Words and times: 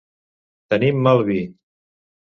Tenir 0.73 0.91
mal 1.09 1.23
vi. 1.31 1.39